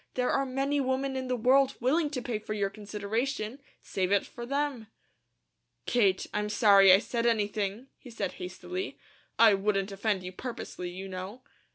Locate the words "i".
6.91-6.97, 9.37-9.53